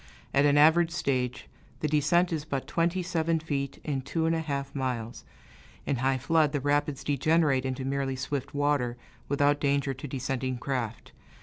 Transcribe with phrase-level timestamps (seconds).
[0.33, 1.47] At an average stage,
[1.81, 5.25] the descent is but twenty seven feet in two and a half miles;
[5.85, 8.97] in high flood, the rapids degenerate into merely swift water,
[9.29, 11.11] without danger to descending craft.